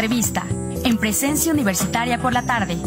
entrevista 0.00 0.46
en 0.82 0.96
Presencia 0.96 1.52
Universitaria 1.52 2.16
por 2.16 2.32
la 2.32 2.40
tarde. 2.40 2.78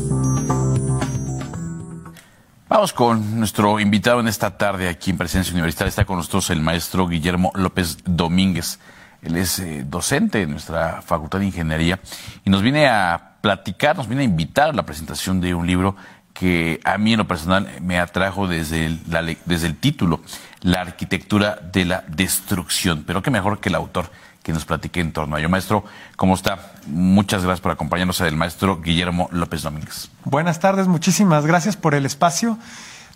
Vamos 2.68 2.92
con 2.92 3.38
nuestro 3.38 3.80
invitado 3.80 4.20
en 4.20 4.28
esta 4.28 4.58
tarde 4.58 4.90
aquí 4.90 5.12
en 5.12 5.20
Presencia 5.20 5.54
Universitaria. 5.54 5.90
Está 5.90 6.06
con 6.06 6.18
nosotros 6.18 6.50
el 6.50 6.62
maestro 6.62 7.08
Guillermo 7.08 7.52
López 7.54 8.00
Domínguez. 8.04 8.80
Él 9.22 9.38
es 9.38 9.60
eh, 9.60 9.84
docente 9.88 10.40
de 10.40 10.48
nuestra 10.48 11.04
Facultad 11.04 11.38
de 11.38 11.46
Ingeniería 11.46 12.00
y 12.46 12.50
nos 12.50 12.64
viene 12.64 12.88
a 12.88 13.36
platicar, 13.42 13.96
nos 13.96 14.08
viene 14.08 14.24
a 14.24 14.26
invitar 14.26 14.72
a 14.72 14.74
la 14.74 14.84
presentación 14.84 15.40
de 15.40 15.54
un 15.54 15.68
libro 15.68 15.96
que 16.34 16.80
a 16.84 16.98
mí 16.98 17.14
en 17.14 17.20
lo 17.20 17.28
personal 17.28 17.70
me 17.80 18.00
atrajo 18.00 18.48
desde 18.48 18.88
el, 18.88 19.00
desde 19.46 19.68
el 19.68 19.78
título, 19.78 20.22
La 20.62 20.82
arquitectura 20.82 21.60
de 21.72 21.86
la 21.86 22.04
destrucción. 22.08 23.04
Pero 23.06 23.22
qué 23.22 23.30
mejor 23.30 23.60
que 23.60 23.70
el 23.70 23.76
autor 23.76 24.10
que 24.44 24.52
nos 24.52 24.66
platique 24.66 25.00
en 25.00 25.14
torno 25.14 25.38
a 25.38 25.40
ello. 25.40 25.50
Maestro, 25.50 25.86
¿cómo 26.18 26.36
está? 26.36 26.74
Muchas 26.86 27.44
gracias 27.44 27.62
por 27.62 27.72
acompañarnos 27.72 28.20
el 28.22 28.36
maestro 28.36 28.82
Guillermo 28.82 29.30
López 29.32 29.64
Domínguez. 29.64 30.10
Buenas 30.26 30.60
tardes, 30.60 30.88
muchísimas 30.88 31.46
gracias 31.46 31.78
por 31.78 31.96
el 31.96 32.06
espacio. 32.06 32.60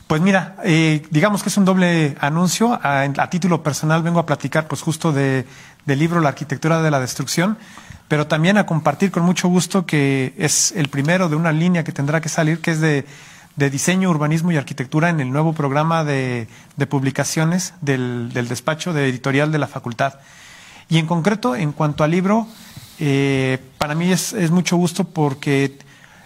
Pues 0.07 0.21
mira, 0.21 0.55
eh, 0.63 1.05
digamos 1.11 1.43
que 1.43 1.49
es 1.49 1.57
un 1.57 1.65
doble 1.65 2.15
anuncio. 2.21 2.79
A, 2.81 3.01
a, 3.01 3.29
título 3.29 3.61
personal 3.61 4.03
vengo 4.03 4.19
a 4.19 4.25
platicar 4.25 4.69
pues 4.69 4.81
justo 4.81 5.11
de, 5.11 5.45
del 5.85 5.99
libro 5.99 6.21
La 6.21 6.29
arquitectura 6.29 6.81
de 6.81 6.89
la 6.89 7.01
destrucción, 7.01 7.57
pero 8.07 8.25
también 8.25 8.57
a 8.57 8.65
compartir 8.65 9.11
con 9.11 9.23
mucho 9.23 9.49
gusto 9.49 9.85
que 9.85 10.33
es 10.37 10.71
el 10.71 10.87
primero 10.87 11.27
de 11.27 11.35
una 11.35 11.51
línea 11.51 11.83
que 11.83 11.91
tendrá 11.91 12.21
que 12.21 12.29
salir, 12.29 12.61
que 12.61 12.71
es 12.71 12.79
de, 12.79 13.05
de 13.57 13.69
diseño, 13.69 14.09
urbanismo 14.09 14.53
y 14.53 14.55
arquitectura 14.55 15.09
en 15.09 15.19
el 15.19 15.29
nuevo 15.29 15.51
programa 15.51 16.05
de, 16.05 16.47
de 16.77 16.87
publicaciones 16.87 17.73
del, 17.81 18.31
del 18.31 18.47
despacho 18.47 18.93
de 18.93 19.09
editorial 19.09 19.51
de 19.51 19.57
la 19.57 19.67
facultad. 19.67 20.13
Y 20.89 20.97
en 20.97 21.07
concreto, 21.07 21.55
en 21.55 21.71
cuanto 21.71 22.03
al 22.03 22.11
libro, 22.11 22.47
eh, 22.99 23.59
para 23.77 23.95
mí 23.95 24.11
es, 24.11 24.33
es, 24.33 24.51
mucho 24.51 24.77
gusto 24.77 25.03
porque 25.03 25.77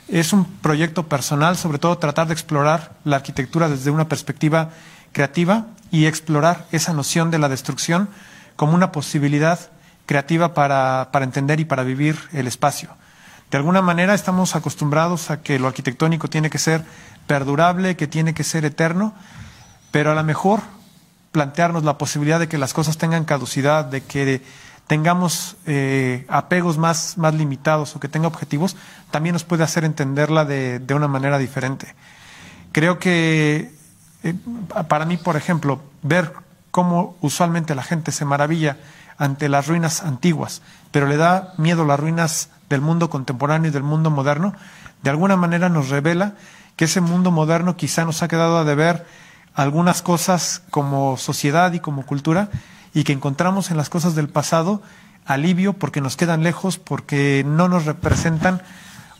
es 0.08 0.34
un 0.34 0.46
proyecto 0.46 1.08
personal, 1.08 1.58
sobre 1.58 1.80
todo 1.80 1.98
tratar 1.98 2.28
de 2.28 2.34
explorar 2.34 2.94
la 3.04 3.18
arquitectura 3.18 3.70
desde 3.70 3.92
una 3.92 4.08
perspectiva 4.08 4.70
creativa 5.12 5.68
y 5.92 6.06
explorar 6.06 6.68
esa 6.72 6.94
noción 6.94 7.32
de 7.32 7.40
la 7.40 7.50
destrucción 7.50 8.10
como 8.56 8.74
una 8.74 8.92
posibilidad 8.92 9.60
creativa 10.06 10.54
para, 10.54 11.10
para 11.12 11.26
entender 11.26 11.60
y 11.60 11.66
para 11.66 11.84
vivir 11.84 12.18
el 12.34 12.48
espacio. 12.48 12.90
De 13.50 13.58
alguna 13.58 13.82
manera 13.82 14.14
estamos 14.14 14.56
acostumbrados 14.56 15.30
a 15.30 15.42
que 15.42 15.60
lo 15.60 15.68
arquitectónico 15.68 16.30
tiene 16.30 16.50
que 16.50 16.58
ser 16.58 16.86
perdurable, 17.28 17.98
que 17.98 18.08
tiene 18.08 18.34
que 18.34 18.44
ser 18.44 18.64
eterno, 18.64 19.14
pero 19.92 20.12
a 20.12 20.16
lo 20.16 20.24
mejor 20.24 20.62
plantearnos 21.32 21.84
la 21.84 21.98
posibilidad 21.98 22.40
de 22.40 22.48
que 22.48 22.58
las 22.58 22.74
cosas 22.74 22.98
tengan 22.98 23.26
caducidad, 23.26 23.86
de 23.86 24.02
que 24.02 24.42
tengamos 24.88 25.56
eh, 25.66 26.26
apegos 26.28 26.78
más, 26.78 27.18
más 27.18 27.34
limitados 27.34 27.96
o 27.96 28.00
que 28.00 28.10
tenga 28.10 28.28
objetivos, 28.28 28.76
también 29.10 29.34
nos 29.34 29.44
puede 29.44 29.64
hacer 29.64 29.86
entenderla 29.86 30.44
de, 30.44 30.80
de 30.80 30.94
una 30.94 31.08
manera 31.08 31.38
diferente. 31.38 31.96
Creo 32.72 33.00
que 33.00 33.74
eh, 34.24 34.34
para 34.88 35.06
mí, 35.06 35.18
por 35.18 35.38
ejemplo, 35.38 35.82
ver 36.02 36.34
cómo 36.72 37.16
usualmente 37.22 37.76
la 37.76 37.84
gente 37.84 38.12
se 38.12 38.26
maravilla 38.26 38.78
ante 39.18 39.50
las 39.50 39.68
ruinas 39.68 40.02
antiguas, 40.04 40.62
pero 40.92 41.08
le 41.08 41.18
da 41.18 41.54
miedo 41.58 41.86
las 41.86 42.00
ruinas 42.00 42.50
del 42.70 42.82
mundo 42.82 43.10
contemporáneo 43.10 43.70
y 43.70 43.74
del 43.74 43.84
mundo 43.84 44.10
moderno, 44.10 44.54
de 45.04 45.10
alguna 45.10 45.36
manera 45.36 45.70
nos 45.70 45.90
revela 45.90 46.34
que 46.76 46.86
ese 46.86 47.02
mundo 47.02 47.32
moderno 47.32 47.76
quizá 47.76 48.06
nos 48.06 48.24
ha 48.24 48.28
quedado 48.28 48.58
a 48.58 48.64
deber 48.64 49.06
algunas 49.54 50.02
cosas 50.02 50.62
como 50.70 51.18
sociedad 51.18 51.74
y 51.74 51.80
como 51.80 52.06
cultura 52.06 52.50
y 52.94 53.04
que 53.04 53.14
encontramos 53.14 53.72
en 53.72 53.78
las 53.78 53.90
cosas 53.90 54.16
del 54.16 54.30
pasado 54.30 54.82
alivio 55.26 55.74
porque 55.74 56.02
nos 56.02 56.18
quedan 56.18 56.44
lejos, 56.44 56.78
porque 56.78 57.44
no 57.46 57.68
nos 57.68 57.86
representan 57.86 58.62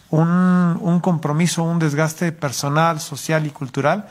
un, 0.10 0.78
un 0.82 1.00
compromiso, 1.00 1.64
un 1.64 1.80
desgaste 1.80 2.32
personal, 2.32 3.00
social 3.00 3.46
y 3.46 3.50
cultural. 3.50 4.08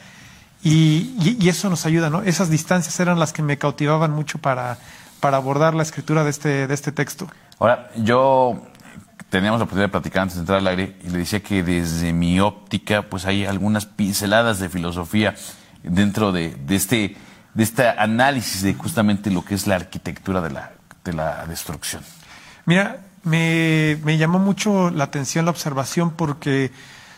Y, 0.63 1.15
y, 1.41 1.49
eso 1.49 1.71
nos 1.71 1.87
ayuda, 1.87 2.11
¿no? 2.11 2.21
Esas 2.21 2.51
distancias 2.51 3.01
eran 3.01 3.19
las 3.19 3.33
que 3.33 3.43
me 3.43 3.57
cautivaban 3.57 4.11
mucho 4.11 4.39
para, 4.39 4.77
para 5.19 5.39
abordar 5.39 5.73
la 5.75 5.83
escritura 5.83 6.23
de 6.23 6.31
este, 6.31 6.67
de 6.67 6.75
este 6.75 6.93
texto. 6.93 7.29
Ahora, 7.59 7.91
yo 7.97 8.61
teníamos 9.31 9.59
la 9.59 9.65
oportunidad 9.65 9.87
de 9.87 9.93
platicar 9.93 10.23
antes 10.23 10.37
de 10.37 10.41
entrar 10.41 10.59
al 10.59 10.67
aire 10.67 10.97
y 11.03 11.09
le 11.09 11.19
decía 11.19 11.41
que 11.43 11.63
desde 11.63 12.13
mi 12.13 12.41
óptica, 12.41 13.03
pues 13.03 13.25
hay 13.25 13.47
algunas 13.47 13.87
pinceladas 13.87 14.59
de 14.59 14.69
filosofía 14.69 15.35
dentro 15.83 16.33
de, 16.33 16.55
de, 16.55 16.77
este, 16.77 17.17
de 17.55 17.63
este 17.63 17.89
análisis 17.89 18.63
de 18.63 18.75
justamente 18.75 19.31
lo 19.31 19.45
que 19.45 19.55
es 19.55 19.67
la 19.67 19.77
arquitectura 19.77 20.41
de 20.41 20.51
la, 20.51 20.73
de 21.05 21.13
la 21.13 21.47
destrucción. 21.47 22.03
Mira, 22.67 22.99
me, 23.23 23.99
me 24.05 24.19
llamó 24.19 24.39
mucho 24.39 24.91
la 24.91 25.05
atención 25.05 25.45
la 25.45 25.51
observación 25.51 26.11
porque 26.13 26.71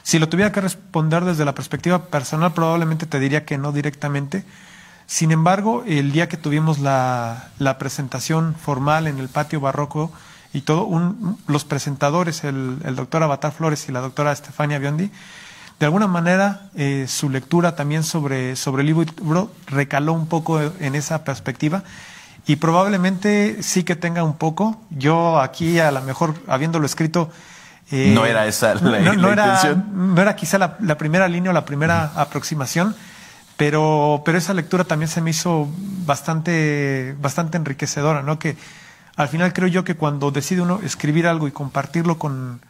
si 0.02 0.18
lo 0.18 0.28
tuviera 0.28 0.52
que 0.52 0.60
responder 0.60 1.24
desde 1.24 1.44
la 1.44 1.54
perspectiva 1.54 2.06
personal, 2.06 2.52
probablemente 2.52 3.06
te 3.06 3.20
diría 3.20 3.44
que 3.44 3.58
no 3.58 3.72
directamente. 3.72 4.44
Sin 5.06 5.30
embargo, 5.30 5.84
el 5.86 6.12
día 6.12 6.28
que 6.28 6.36
tuvimos 6.36 6.78
la, 6.78 7.50
la 7.58 7.78
presentación 7.78 8.54
formal 8.54 9.06
en 9.06 9.18
el 9.18 9.28
patio 9.28 9.60
barroco 9.60 10.12
y 10.52 10.62
todo, 10.62 10.84
un, 10.84 11.38
los 11.46 11.64
presentadores, 11.64 12.44
el, 12.44 12.78
el 12.84 12.96
doctor 12.96 13.22
Avatar 13.22 13.52
Flores 13.52 13.88
y 13.88 13.92
la 13.92 14.00
doctora 14.00 14.32
Estefania 14.32 14.78
Biondi, 14.78 15.10
de 15.82 15.86
alguna 15.86 16.06
manera 16.06 16.68
eh, 16.76 17.06
su 17.08 17.28
lectura 17.28 17.74
también 17.74 18.04
sobre, 18.04 18.54
sobre 18.54 18.82
el 18.82 18.86
libro 18.86 19.50
recaló 19.66 20.12
un 20.12 20.28
poco 20.28 20.60
en 20.60 20.94
esa 20.94 21.24
perspectiva 21.24 21.82
y 22.46 22.54
probablemente 22.54 23.64
sí 23.64 23.82
que 23.82 23.96
tenga 23.96 24.22
un 24.22 24.34
poco. 24.34 24.80
Yo 24.90 25.40
aquí 25.40 25.80
a 25.80 25.90
lo 25.90 26.00
mejor 26.02 26.36
habiéndolo 26.46 26.86
escrito... 26.86 27.32
Eh, 27.90 28.12
no 28.14 28.24
era 28.26 28.46
esa 28.46 28.76
la, 28.76 29.00
no, 29.00 29.14
no 29.14 29.26
la 29.26 29.32
era, 29.32 29.44
intención. 29.46 30.14
No 30.14 30.22
era 30.22 30.36
quizá 30.36 30.56
la, 30.56 30.76
la, 30.78 30.96
primera 30.96 31.26
línea 31.26 31.50
o 31.50 31.52
la 31.52 31.64
primera 31.64 32.12
aproximación, 32.14 32.94
pero, 33.56 34.22
pero 34.24 34.38
esa 34.38 34.54
lectura 34.54 34.84
también 34.84 35.08
se 35.08 35.20
me 35.20 35.30
hizo 35.30 35.68
bastante, 36.06 37.16
bastante 37.20 37.56
enriquecedora, 37.56 38.22
¿no? 38.22 38.38
Que 38.38 38.56
al 39.16 39.26
final 39.26 39.52
creo 39.52 39.66
yo 39.66 39.82
que 39.82 39.96
cuando 39.96 40.30
decide 40.30 40.60
uno 40.60 40.78
escribir 40.84 41.26
algo 41.26 41.48
y 41.48 41.50
compartirlo 41.50 42.18
con, 42.20 42.60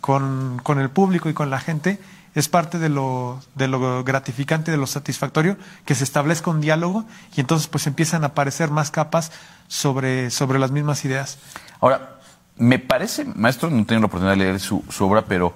con, 0.00 0.58
con 0.62 0.80
el 0.80 0.88
público 0.88 1.28
y 1.28 1.34
con 1.34 1.50
la 1.50 1.60
gente, 1.60 2.00
es 2.36 2.48
parte 2.48 2.78
de 2.78 2.90
lo, 2.90 3.40
de 3.54 3.66
lo 3.66 4.04
gratificante, 4.04 4.70
de 4.70 4.76
lo 4.76 4.86
satisfactorio, 4.86 5.56
que 5.86 5.94
se 5.94 6.04
establezca 6.04 6.50
un 6.50 6.60
diálogo 6.60 7.06
y 7.34 7.40
entonces 7.40 7.66
pues 7.66 7.86
empiezan 7.86 8.24
a 8.24 8.28
aparecer 8.28 8.70
más 8.70 8.90
capas 8.90 9.32
sobre, 9.68 10.30
sobre 10.30 10.58
las 10.58 10.70
mismas 10.70 11.02
ideas. 11.06 11.38
Ahora, 11.80 12.18
me 12.58 12.78
parece, 12.78 13.24
maestro, 13.24 13.70
no 13.70 13.86
tengo 13.86 14.00
la 14.00 14.06
oportunidad 14.06 14.36
de 14.36 14.44
leer 14.44 14.60
su, 14.60 14.84
su 14.90 15.06
obra, 15.06 15.24
pero 15.24 15.54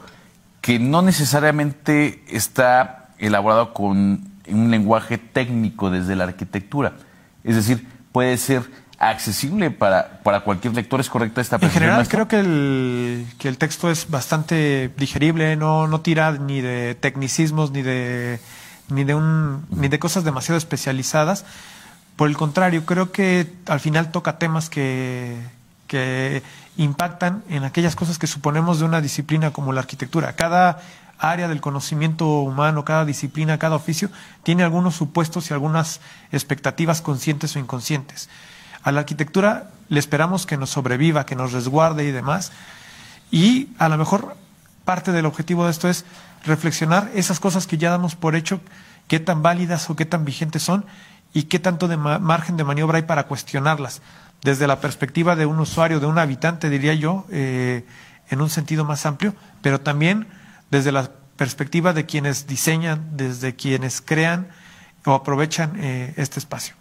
que 0.62 0.78
no 0.78 1.02
necesariamente 1.02 2.24
está 2.28 3.10
elaborado 3.18 3.74
con 3.74 4.30
un 4.48 4.70
lenguaje 4.70 5.18
técnico 5.18 5.90
desde 5.90 6.16
la 6.16 6.24
arquitectura. 6.24 6.94
Es 7.44 7.56
decir, 7.56 7.86
puede 8.10 8.38
ser 8.38 8.62
accesible 9.00 9.70
para, 9.70 10.20
para 10.22 10.40
cualquier 10.40 10.74
lector. 10.74 11.00
¿Es 11.00 11.08
correcta 11.08 11.40
esta 11.40 11.56
En 11.60 11.70
general, 11.70 12.06
creo 12.06 12.28
que 12.28 12.38
el, 12.38 13.26
que 13.38 13.48
el 13.48 13.58
texto 13.58 13.90
es 13.90 14.08
bastante 14.08 14.92
digerible, 14.96 15.56
no, 15.56 15.88
no 15.88 16.02
tira 16.02 16.30
ni 16.32 16.60
de 16.60 16.94
tecnicismos, 16.94 17.72
ni 17.72 17.82
de, 17.82 18.38
ni, 18.90 19.04
de 19.04 19.14
un, 19.14 19.66
ni 19.70 19.88
de 19.88 19.98
cosas 19.98 20.22
demasiado 20.22 20.58
especializadas. 20.58 21.46
Por 22.14 22.28
el 22.28 22.36
contrario, 22.36 22.84
creo 22.84 23.10
que 23.10 23.50
al 23.66 23.80
final 23.80 24.10
toca 24.12 24.38
temas 24.38 24.68
que, 24.68 25.38
que 25.86 26.42
impactan 26.76 27.42
en 27.48 27.64
aquellas 27.64 27.96
cosas 27.96 28.18
que 28.18 28.26
suponemos 28.26 28.80
de 28.80 28.84
una 28.84 29.00
disciplina 29.00 29.50
como 29.50 29.72
la 29.72 29.80
arquitectura. 29.80 30.34
Cada 30.34 30.78
área 31.18 31.48
del 31.48 31.62
conocimiento 31.62 32.26
humano, 32.40 32.84
cada 32.84 33.06
disciplina, 33.06 33.58
cada 33.58 33.76
oficio, 33.76 34.10
tiene 34.42 34.62
algunos 34.62 34.94
supuestos 34.94 35.50
y 35.50 35.54
algunas 35.54 36.00
expectativas 36.32 37.00
conscientes 37.00 37.56
o 37.56 37.58
inconscientes. 37.58 38.28
A 38.82 38.92
la 38.92 39.00
arquitectura 39.00 39.70
le 39.88 39.98
esperamos 39.98 40.46
que 40.46 40.56
nos 40.56 40.70
sobreviva, 40.70 41.26
que 41.26 41.36
nos 41.36 41.52
resguarde 41.52 42.04
y 42.04 42.12
demás. 42.12 42.52
Y 43.30 43.68
a 43.78 43.88
lo 43.88 43.98
mejor 43.98 44.36
parte 44.84 45.12
del 45.12 45.26
objetivo 45.26 45.64
de 45.64 45.70
esto 45.70 45.88
es 45.88 46.04
reflexionar 46.44 47.10
esas 47.14 47.40
cosas 47.40 47.66
que 47.66 47.78
ya 47.78 47.90
damos 47.90 48.16
por 48.16 48.34
hecho, 48.34 48.60
qué 49.08 49.20
tan 49.20 49.42
válidas 49.42 49.90
o 49.90 49.96
qué 49.96 50.06
tan 50.06 50.24
vigentes 50.24 50.62
son 50.62 50.84
y 51.32 51.44
qué 51.44 51.58
tanto 51.58 51.88
de 51.88 51.96
margen 51.96 52.56
de 52.56 52.64
maniobra 52.64 52.96
hay 52.96 53.04
para 53.04 53.24
cuestionarlas. 53.24 54.00
Desde 54.42 54.66
la 54.66 54.80
perspectiva 54.80 55.36
de 55.36 55.46
un 55.46 55.58
usuario, 55.60 56.00
de 56.00 56.06
un 56.06 56.18
habitante, 56.18 56.70
diría 56.70 56.94
yo, 56.94 57.26
eh, 57.30 57.84
en 58.30 58.40
un 58.40 58.48
sentido 58.48 58.84
más 58.84 59.04
amplio, 59.04 59.34
pero 59.60 59.80
también 59.80 60.26
desde 60.70 60.92
la 60.92 61.10
perspectiva 61.36 61.92
de 61.92 62.06
quienes 62.06 62.46
diseñan, 62.46 63.16
desde 63.16 63.54
quienes 63.54 64.00
crean 64.00 64.48
o 65.04 65.14
aprovechan 65.14 65.72
eh, 65.76 66.14
este 66.16 66.38
espacio. 66.38 66.74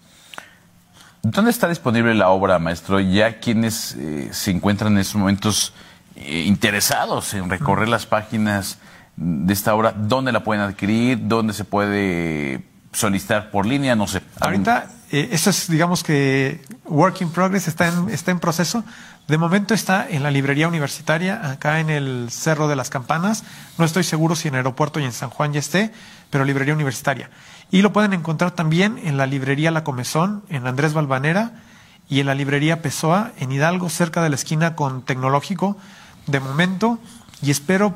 ¿Dónde 1.22 1.52
está 1.52 1.68
disponible 1.68 2.14
la 2.16 2.30
obra, 2.30 2.60
maestro? 2.60 3.00
Ya 3.00 3.40
quienes 3.40 3.96
eh, 3.96 4.30
se 4.32 4.52
encuentran 4.52 4.94
en 4.94 5.00
estos 5.00 5.16
momentos 5.16 5.74
eh, 6.16 6.44
interesados 6.48 7.34
en 7.34 7.50
recorrer 7.50 7.90
las 7.90 8.06
páginas 8.06 8.78
de 9.16 9.54
esta 9.54 9.74
obra, 9.76 9.94
¿dónde 9.96 10.32
la 10.32 10.44
pueden 10.44 10.64
adquirir? 10.64 11.20
¿Dónde 11.28 11.54
se 11.54 11.66
puede 11.66 12.64
solicitar 12.94 13.52
por 13.52 13.66
línea? 13.66 13.96
No 13.96 14.08
sé. 14.08 14.22
Ahorita 14.40 14.88
eh, 15.12 15.30
esto 15.32 15.50
es, 15.50 15.70
digamos 15.70 16.04
que, 16.04 16.62
work 16.86 17.22
in 17.22 17.32
progress, 17.32 17.68
está 17.68 17.88
en, 17.88 18.10
está 18.10 18.32
en 18.32 18.40
proceso. 18.40 18.84
De 19.28 19.38
momento 19.38 19.74
está 19.74 20.08
en 20.10 20.24
la 20.24 20.32
librería 20.32 20.68
universitaria, 20.68 21.52
acá 21.52 21.80
en 21.80 21.90
el 21.90 22.30
Cerro 22.32 22.68
de 22.68 22.76
las 22.76 22.90
Campanas. 22.90 23.44
No 23.78 23.86
estoy 23.86 24.04
seguro 24.04 24.36
si 24.36 24.48
en 24.48 24.56
aeropuerto 24.56 25.00
y 25.00 25.06
en 25.06 25.12
San 25.12 25.30
Juan 25.30 25.54
ya 25.54 25.60
esté, 25.60 25.92
pero 26.30 26.46
librería 26.46 26.74
universitaria. 26.74 27.30
Y 27.72 27.82
lo 27.82 27.94
pueden 27.94 28.14
encontrar 28.14 28.52
también 28.52 29.00
en 29.04 29.18
la 29.18 29.26
librería 29.26 29.72
La 29.72 29.84
Comezón, 29.84 30.44
en 30.50 30.66
Andrés 30.66 30.94
Balvanera, 30.94 31.62
y 32.10 32.20
en 32.20 32.26
la 32.26 32.34
librería 32.34 32.82
Pessoa, 32.82 33.32
en 33.40 33.52
Hidalgo, 33.52 33.90
cerca 33.90 34.24
de 34.24 34.30
la 34.30 34.36
esquina 34.36 34.76
con 34.76 35.04
Tecnológico. 35.04 35.78
De 36.26 36.40
momento, 36.40 36.98
y 37.42 37.52
espero 37.52 37.96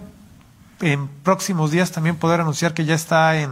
en 0.82 1.08
próximos 1.08 1.72
días 1.72 1.92
también 1.92 2.18
poder 2.18 2.42
anunciar 2.42 2.74
que 2.74 2.86
ya 2.86 2.94
está 2.94 3.38
en, 3.38 3.52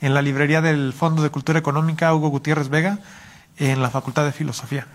en 0.00 0.14
la 0.14 0.22
librería 0.22 0.60
del 0.60 0.92
Fondo 0.92 1.22
de 1.22 1.30
Cultura 1.30 1.58
Económica 1.58 2.14
Hugo 2.14 2.28
Gutiérrez 2.28 2.68
Vega, 2.68 2.98
en 3.58 3.82
la 3.82 3.90
Facultad 3.90 4.24
de 4.24 4.32
Filosofía. 4.32 4.86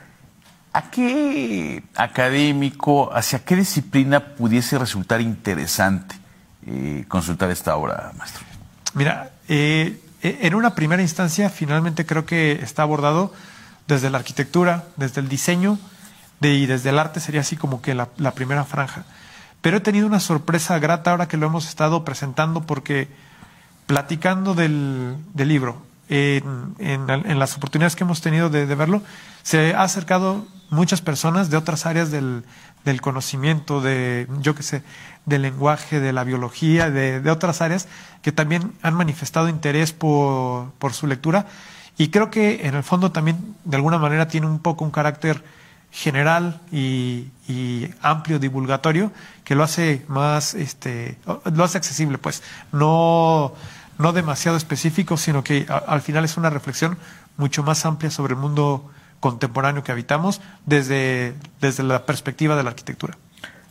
¿A 0.73 0.89
qué 0.89 1.83
académico, 1.95 3.13
hacia 3.13 3.43
qué 3.43 3.57
disciplina 3.57 4.35
pudiese 4.35 4.77
resultar 4.77 5.19
interesante 5.19 6.15
eh, 6.65 7.03
consultar 7.09 7.51
esta 7.51 7.75
obra, 7.75 8.13
maestro? 8.17 8.45
Mira, 8.93 9.31
eh, 9.49 9.99
en 10.23 10.55
una 10.55 10.75
primera 10.75 11.01
instancia, 11.01 11.49
finalmente 11.49 12.05
creo 12.05 12.25
que 12.25 12.53
está 12.61 12.83
abordado 12.83 13.33
desde 13.87 14.09
la 14.09 14.19
arquitectura, 14.19 14.85
desde 14.95 15.21
el 15.21 15.27
diseño 15.27 15.79
de, 16.39 16.53
y 16.53 16.65
desde 16.65 16.89
el 16.89 16.99
arte, 16.99 17.19
sería 17.19 17.41
así 17.41 17.57
como 17.57 17.81
que 17.81 17.93
la, 17.95 18.07
primera 18.33 18.63
franja. 18.63 19.05
Pero 19.61 19.77
he 19.77 19.81
tenido 19.81 20.07
una 20.07 20.19
sorpresa 20.19 20.79
grata 20.79 21.11
ahora 21.11 21.27
que 21.27 21.37
lo 21.37 21.47
hemos 21.47 21.67
estado 21.67 22.03
presentando 22.03 22.61
porque 22.61 23.07
platicando 23.85 24.53
del, 24.53 25.17
libro, 25.35 25.81
en, 26.09 27.39
las 27.39 27.57
oportunidades 27.57 27.95
que 27.95 28.03
hemos 28.03 28.21
tenido 28.21 28.49
de, 28.49 28.65
verlo, 28.75 29.01
se 29.43 29.73
ha 29.73 29.83
acercado 29.83 30.45
muchas 30.71 31.01
personas 31.01 31.51
de 31.51 31.57
otras 31.57 31.85
áreas 31.85 32.09
del, 32.09 32.43
del 32.83 33.01
conocimiento, 33.01 33.81
de, 33.81 34.27
yo 34.39 34.55
qué 34.55 34.63
sé, 34.63 34.83
del 35.25 35.43
lenguaje, 35.43 35.99
de 35.99 36.13
la 36.13 36.23
biología, 36.23 36.89
de, 36.89 37.19
de, 37.19 37.29
otras 37.29 37.61
áreas, 37.61 37.87
que 38.23 38.31
también 38.31 38.73
han 38.81 38.95
manifestado 38.95 39.49
interés 39.49 39.91
por, 39.91 40.71
por 40.79 40.93
su 40.93 41.05
lectura. 41.05 41.45
Y 41.97 42.07
creo 42.07 42.31
que 42.31 42.65
en 42.65 42.73
el 42.73 42.83
fondo 42.83 43.11
también, 43.11 43.55
de 43.65 43.75
alguna 43.75 43.99
manera, 43.99 44.27
tiene 44.27 44.47
un 44.47 44.59
poco 44.59 44.85
un 44.85 44.91
carácter 44.91 45.43
general 45.91 46.61
y, 46.71 47.27
y, 47.49 47.89
amplio 48.01 48.39
divulgatorio 48.39 49.11
que 49.43 49.55
lo 49.55 49.63
hace 49.63 50.05
más 50.07 50.53
este 50.53 51.17
lo 51.53 51.65
hace 51.65 51.77
accesible 51.77 52.17
pues 52.17 52.41
no 52.71 53.53
no 53.97 54.13
demasiado 54.13 54.55
específico 54.55 55.17
sino 55.17 55.43
que 55.43 55.67
al 55.67 56.01
final 56.01 56.23
es 56.23 56.37
una 56.37 56.49
reflexión 56.49 56.97
mucho 57.35 57.61
más 57.61 57.85
amplia 57.85 58.09
sobre 58.09 58.35
el 58.35 58.39
mundo 58.39 58.89
contemporáneo 59.21 59.83
que 59.85 59.93
habitamos 59.93 60.41
desde 60.65 61.33
desde 61.61 61.83
la 61.83 62.05
perspectiva 62.05 62.57
de 62.57 62.63
la 62.63 62.71
arquitectura 62.71 63.17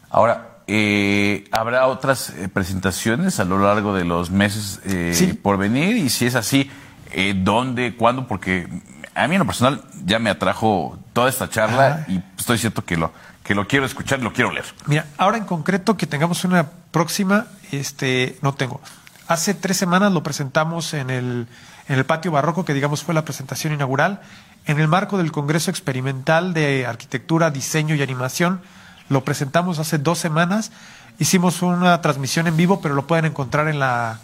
ahora 0.08 0.46
eh, 0.66 1.44
habrá 1.52 1.86
otras 1.88 2.30
eh, 2.30 2.48
presentaciones 2.48 3.38
a 3.40 3.44
lo 3.44 3.58
largo 3.58 3.92
de 3.94 4.04
los 4.06 4.30
meses 4.30 4.80
eh, 4.84 5.12
Sí. 5.14 5.32
por 5.34 5.58
venir 5.58 5.96
y 5.98 6.08
si 6.08 6.24
es 6.26 6.34
así 6.36 6.70
eh, 7.12 7.34
dónde 7.36 7.96
cuándo 7.96 8.26
porque 8.26 8.66
a 9.14 9.26
mí 9.28 9.34
en 9.34 9.40
lo 9.40 9.46
personal 9.46 9.82
ya 10.04 10.18
me 10.20 10.30
atrajo 10.30 10.96
toda 11.12 11.28
esta 11.28 11.48
charla 11.50 12.04
Ah. 12.08 12.10
y 12.10 12.22
estoy 12.38 12.56
cierto 12.56 12.84
que 12.84 12.96
lo 12.96 13.12
que 13.42 13.54
lo 13.56 13.66
quiero 13.66 13.84
escuchar, 13.84 14.20
lo 14.22 14.32
quiero 14.32 14.52
leer. 14.52 14.66
Mira, 14.86 15.06
ahora 15.18 15.36
en 15.38 15.44
concreto 15.44 15.96
que 15.96 16.06
tengamos 16.06 16.44
una 16.44 16.70
próxima, 16.92 17.46
este, 17.72 18.38
no 18.42 18.54
tengo. 18.54 18.80
Hace 19.30 19.54
tres 19.54 19.76
semanas 19.76 20.12
lo 20.12 20.24
presentamos 20.24 20.92
en 20.92 21.08
el, 21.08 21.46
en 21.86 21.98
el 21.98 22.04
patio 22.04 22.32
barroco, 22.32 22.64
que 22.64 22.74
digamos 22.74 23.04
fue 23.04 23.14
la 23.14 23.24
presentación 23.24 23.72
inaugural, 23.72 24.22
en 24.66 24.80
el 24.80 24.88
marco 24.88 25.18
del 25.18 25.30
Congreso 25.30 25.70
Experimental 25.70 26.52
de 26.52 26.84
Arquitectura, 26.84 27.52
Diseño 27.52 27.94
y 27.94 28.02
Animación. 28.02 28.60
Lo 29.08 29.22
presentamos 29.22 29.78
hace 29.78 29.98
dos 29.98 30.18
semanas. 30.18 30.72
Hicimos 31.20 31.62
una 31.62 32.00
transmisión 32.00 32.48
en 32.48 32.56
vivo, 32.56 32.80
pero 32.80 32.96
lo 32.96 33.06
pueden 33.06 33.24
encontrar 33.24 33.68
en 33.68 33.78
la, 33.78 34.18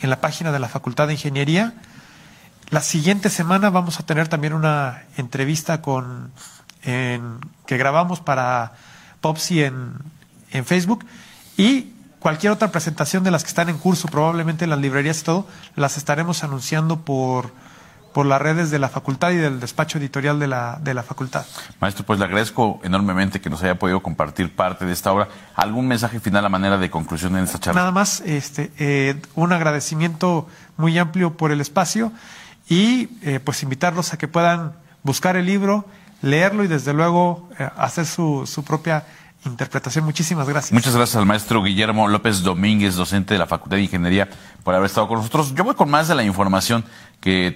en 0.00 0.10
la 0.10 0.20
página 0.20 0.50
de 0.50 0.58
la 0.58 0.68
Facultad 0.68 1.06
de 1.06 1.12
Ingeniería. 1.12 1.74
La 2.70 2.80
siguiente 2.80 3.30
semana 3.30 3.70
vamos 3.70 4.00
a 4.00 4.06
tener 4.06 4.26
también 4.26 4.54
una 4.54 5.04
entrevista 5.16 5.82
con 5.82 6.32
que 6.82 7.76
grabamos 7.76 8.18
para 8.18 8.72
Popsi 9.20 9.62
en, 9.62 9.92
en 10.50 10.64
Facebook 10.64 11.06
y 11.56 11.92
cualquier 12.18 12.52
otra 12.52 12.70
presentación 12.70 13.24
de 13.24 13.30
las 13.30 13.42
que 13.42 13.48
están 13.48 13.68
en 13.68 13.78
curso, 13.78 14.08
probablemente 14.08 14.64
en 14.64 14.70
las 14.70 14.78
librerías 14.78 15.20
y 15.20 15.24
todo, 15.24 15.46
las 15.76 15.96
estaremos 15.96 16.44
anunciando 16.44 17.00
por, 17.00 17.52
por 18.12 18.26
las 18.26 18.40
redes 18.40 18.70
de 18.70 18.78
la 18.78 18.88
facultad 18.88 19.30
y 19.30 19.36
del 19.36 19.60
despacho 19.60 19.98
editorial 19.98 20.38
de 20.40 20.48
la, 20.48 20.78
de 20.82 20.94
la 20.94 21.02
facultad. 21.02 21.46
Maestro, 21.80 22.04
pues 22.04 22.18
le 22.18 22.24
agradezco 22.24 22.80
enormemente 22.82 23.40
que 23.40 23.50
nos 23.50 23.62
haya 23.62 23.78
podido 23.78 24.02
compartir 24.02 24.54
parte 24.54 24.84
de 24.84 24.92
esta 24.92 25.12
obra. 25.12 25.28
¿Algún 25.54 25.86
mensaje 25.86 26.18
final 26.20 26.44
a 26.44 26.48
manera 26.48 26.78
de 26.78 26.90
conclusión 26.90 27.36
en 27.36 27.44
esta 27.44 27.58
charla? 27.60 27.80
Nada 27.80 27.92
más 27.92 28.20
este, 28.22 28.72
eh, 28.78 29.20
un 29.34 29.52
agradecimiento 29.52 30.48
muy 30.76 30.98
amplio 30.98 31.36
por 31.36 31.52
el 31.52 31.60
espacio 31.60 32.12
y 32.68 33.08
eh, 33.22 33.40
pues 33.40 33.62
invitarlos 33.62 34.12
a 34.12 34.18
que 34.18 34.28
puedan 34.28 34.72
buscar 35.02 35.36
el 35.36 35.46
libro, 35.46 35.86
leerlo 36.20 36.64
y 36.64 36.66
desde 36.66 36.92
luego 36.92 37.48
eh, 37.58 37.68
hacer 37.76 38.04
su, 38.04 38.46
su 38.46 38.64
propia 38.64 39.04
interpretación. 39.44 40.04
Muchísimas 40.04 40.48
gracias. 40.48 40.72
Muchas 40.72 40.94
gracias 40.94 41.16
al 41.16 41.26
maestro 41.26 41.62
Guillermo 41.62 42.08
López 42.08 42.42
Domínguez, 42.42 42.96
docente 42.96 43.34
de 43.34 43.38
la 43.38 43.46
Facultad 43.46 43.76
de 43.76 43.84
Ingeniería, 43.84 44.28
por 44.64 44.74
haber 44.74 44.86
estado 44.86 45.08
con 45.08 45.18
nosotros. 45.18 45.54
Yo 45.54 45.64
voy 45.64 45.74
con 45.74 45.90
más 45.90 46.08
de 46.08 46.14
la 46.14 46.24
información 46.24 46.84
que 47.20 47.46